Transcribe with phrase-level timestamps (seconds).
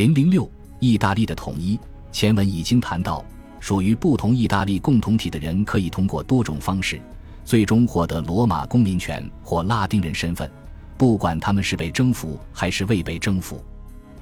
[0.00, 1.78] 零零六，意大利的统一。
[2.10, 3.22] 前文已经谈到，
[3.60, 6.98] 属于不同意大利共同体的人可以通过多种方式，
[7.44, 10.50] 最终获得罗马公民权或拉丁人身份，
[10.96, 13.62] 不管他们是被征服还是未被征服。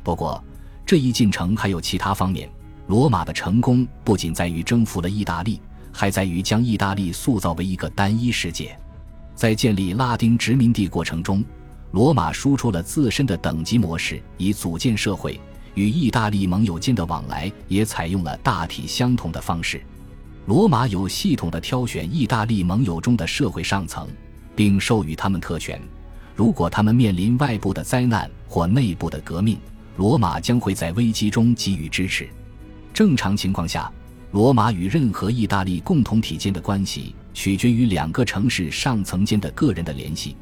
[0.02, 0.42] 不过，
[0.84, 2.50] 这一进程还有其他方面。
[2.88, 5.60] 罗马的成功不仅在于征服了意大利，
[5.92, 8.76] 还在于将意大利塑造为一个单一世界。
[9.36, 11.44] 在建立拉丁殖民地过程中，
[11.92, 15.40] 罗马输出了自身的等级模式，以组建社会。
[15.78, 19.80] 与意大利盟友间的往来也采用了大体相同的方式。
[20.46, 24.08] 罗马有系统地挑选意大利盟友中的社会上层，
[24.56, 25.80] 并授予他们特权。
[26.34, 29.56] 如果他们面临外部的灾难或内部的革命，
[29.96, 32.28] 罗马将会在危机中给予支持。
[32.92, 33.88] 正常情况下，
[34.32, 40.34] 罗马与任何意大利共同体间的关系取决于两个城市上层间的个人的联系，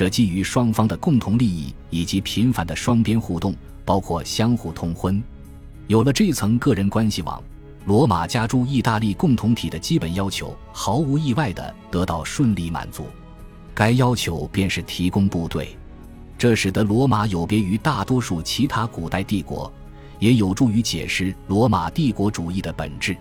[0.00, 3.54] 这基于双方的共同利益以及频繁的双边互动。
[3.84, 5.22] 包括相互通婚，
[5.88, 7.42] 有了这层个人关系网，
[7.84, 13.04] 罗马加诸意大利共同体的基本要求毫无意外地得到顺利满足。
[13.74, 15.76] 该要求便是提供部队，
[16.38, 19.70] 这使得罗马有别于大多数其他古代帝国，
[20.18, 23.14] 也有助于解释罗马帝国主义的本质。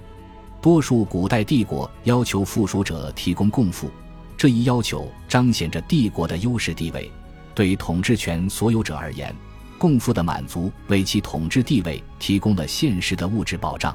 [0.62, 3.92] 多数古代帝国要求附属者提供供赋，
[4.40, 7.12] 这一要求彰显着帝国的优势地位，
[7.54, 9.36] 对统治权所有者而言。
[9.78, 13.94] 共富的满足为其统治地位提供了现实的物质保障。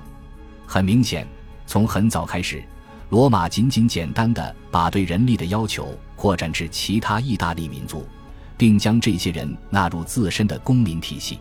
[0.67, 1.27] 很明显，
[1.67, 2.63] 从很早开始，
[3.09, 8.07] 罗马仅仅简单的把对人力的要求扩展至其他意大利民族，
[8.59, 11.39] 并将这些人纳入自身的公民体系。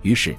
[0.00, 0.34] 于是，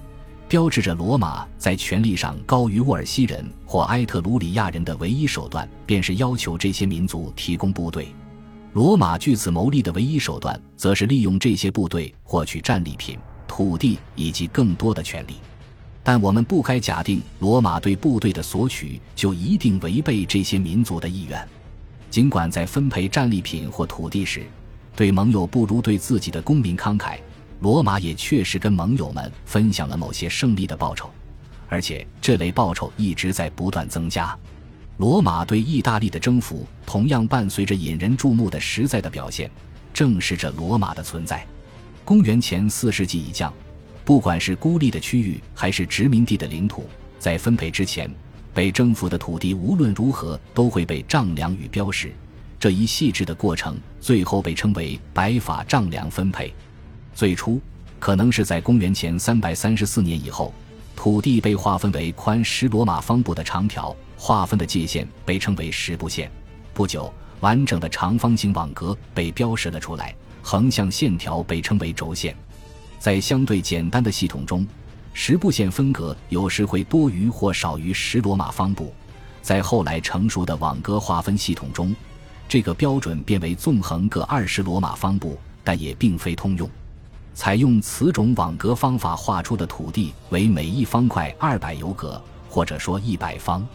[0.51, 8.13] 标志着罗马在权力上高于沃尔西人或埃特鲁里亚人的唯一手段，便是要求这些民族提供部队。
[8.73, 13.17] 罗马据此谋利的唯一手段，则是利用这些部队获取战利品。
[13.47, 15.35] 土地以及更多的权利，
[16.03, 21.47] 但我们不该假定罗马对部队的索取就一定违背这些民族的意愿。
[22.09, 24.43] 尽管在分配战利品或土地时，
[24.97, 27.17] 对盟友不如对自己的公民慷慨，
[27.61, 31.11] 罗马也确实跟盟友们分享了某些胜利的报酬，
[31.69, 34.35] 而且这类报酬一直在不断增加。
[34.97, 39.49] 罗马对意大利的征服同样伴随着引人注目的实在的表现，
[39.93, 41.45] 证实着罗马的存在。
[42.03, 43.53] 公元前四世纪以降，
[44.03, 46.87] 不管是孤立的区域还是殖民地的领土，
[47.19, 48.11] 在分配之前，
[48.55, 52.11] 被征服的土地无论如何都会被丈量与标识。
[52.59, 56.51] 这一细致的过程最后被称为“白法丈量分配”。
[57.21, 57.61] 最初，
[57.99, 60.51] 可能是在公元前三百三十四年以后，
[60.95, 66.31] 土地被划分为宽十罗马方步的长条，划分的界限被称为十步线。
[66.73, 70.15] 不久，完整的长方形网格被标识了出来。
[70.41, 72.35] 横向线条被称为轴线，
[72.97, 74.65] 在相对简单的系统中，
[75.13, 78.91] 十步线分隔有时会多于或少于十罗马方步。
[79.43, 81.95] 在后来成熟的网格划分系统中，
[82.49, 86.67] 这个标准变为纵横各二十罗马方步，但也并非通用。
[87.33, 93.65] 采用此种网格方法画出的土地为每一方块二百尤格，或者说一百方。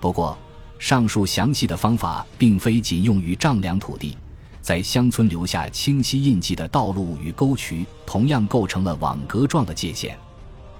[0.00, 0.36] 不过，
[0.78, 4.16] 上述详细的方法并非仅用于丈量土地。
[4.62, 10.16] 在乡村留下清晰印记的道路与沟渠，同样构成了网格状的界限。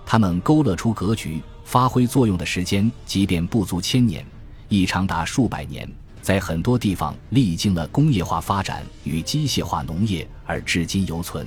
[0.05, 4.25] 它们勾勒出格局，发挥作用的时间即便不足千年，
[4.69, 5.91] 亦长达数百年。
[6.21, 11.47] 在很多地方历经了工业化发展与机械化农业，而至今犹存。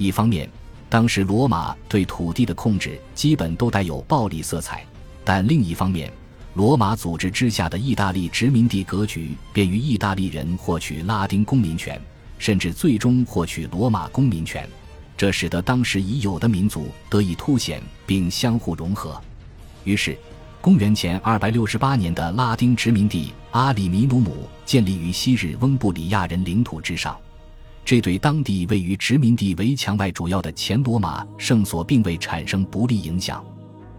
[0.00, 0.48] 一方面，
[0.88, 4.78] 当时罗马对土地的控制基本都带有暴力色彩；
[5.22, 6.10] 但另一方面，
[6.54, 12.00] 罗马组织之下的意大利殖民地格局，便于意大利人获取拉丁公民权，
[12.38, 14.66] 甚至最终获取罗马公民权。
[15.18, 19.20] 这使得当时已有的民族得以凸显并相互融合。
[19.84, 20.16] 于是，
[20.62, 27.14] 公元前二百六十八年的拉丁殖民地阿里米努姆建立于昔日翁布里亚人领土之上，
[27.90, 33.44] 这对当地位于殖民地围墙外主要的前罗马圣所并未产生不利影响，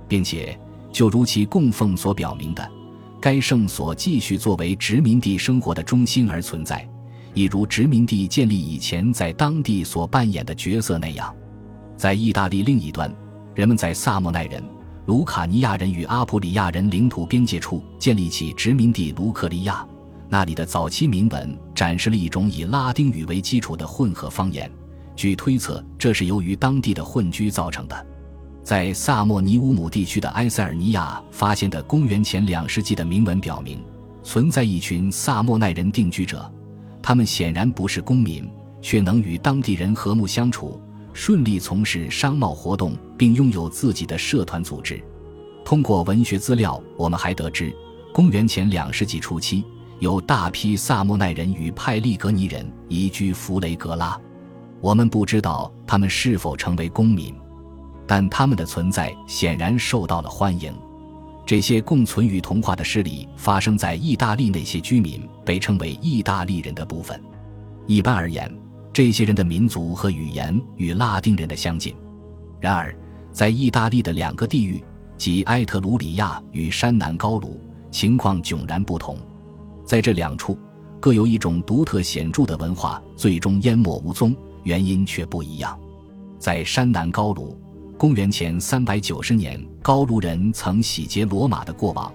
[0.08, 0.58] 并且。
[0.94, 2.72] 就如其供奉所表明的，
[3.20, 6.88] 该圣所继续作为殖民地生活的中心而存在，
[7.34, 11.36] 一如殖民地建立以前在当地所扮演的角色那样。
[11.98, 13.14] 在意大利另一端，
[13.54, 14.64] 人们在萨莫奈人、
[15.06, 19.86] 卢卡尼亚人与阿普里亚人领土边界处建立起殖民地卢克利亚，
[20.32, 24.72] 那里的早期铭文展示了一种以拉丁语为基础的混合方言。
[25.14, 28.08] 据推测，这是由于当地的混居造成的。
[28.64, 33.84] 在萨莫尼乌姆地区的埃塞尔尼亚发现的公元前两世纪的铭文表明，
[34.24, 36.50] 存在一群萨莫奈人定居者，
[37.04, 38.50] 他们显然不是公民，
[38.82, 40.80] 却能与当地人和睦相处，
[41.12, 45.04] 顺利从事商贸活动，并拥有自己的社团组织。
[45.66, 47.76] 通过文学资料，我们还得知，
[48.14, 49.66] 公元前两世纪初期，
[50.02, 54.20] 有大批萨莫奈人与派利格尼人移居弗雷格拉。
[54.82, 57.32] 我们不知道他们是否成为公民，
[58.08, 60.74] 但他们的存在显然受到了欢迎。
[61.46, 67.22] 这些共存与同化的事例发生在意大利那些居民被称为意大利人的部分。
[67.86, 68.52] 一般而言，
[68.92, 71.96] 这些人的民族和语言与拉丁人的相近。
[72.60, 72.92] 然而，
[73.32, 74.84] 在意大利的两个地域，
[75.16, 77.62] 即埃特鲁里亚与山南高卢，
[77.92, 79.16] 情况迥然不同。
[79.92, 80.58] 在这两处，
[81.02, 84.34] 各有一种独特显著的文化最终淹没无踪。
[84.64, 85.78] 原因却不一样，
[86.40, 87.60] 在山南高卢，
[87.98, 92.10] 公元前三百九十年，高卢人曾洗劫罗马的过往，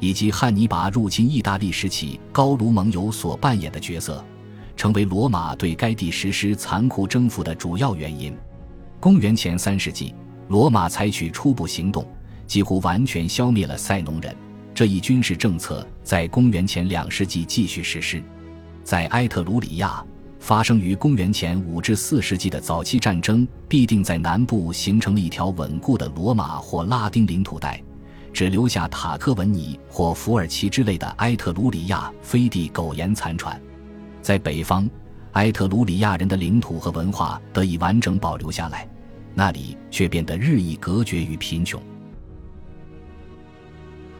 [0.00, 4.24] 以及汉尼拔入侵意大利时期高卢盟友所扮演的角色，
[4.76, 8.36] 成为罗马对该地实施残酷征服的主要原因。
[8.98, 10.12] 公元前三世纪，
[10.48, 12.04] 罗马采取初步行动，
[12.48, 14.34] 几乎完全消灭了塞农人。
[14.74, 18.22] 这一军事政策在公元前两世纪继续实施，
[18.82, 20.04] 在埃特鲁里亚。
[20.40, 27.80] 发生于公元前五至四世纪的早期战争，必定在南部形成了一条稳固的罗马或拉丁领土带，
[28.32, 33.60] 只留下塔克文尼或伏尔奇之类的埃特鲁里亚飞地苟延残喘。
[34.20, 34.90] 在北方，
[35.34, 38.88] 埃特鲁里亚人的领土和文化得以完整保留下来，
[39.36, 41.80] 那里却变得日益隔绝与贫穷。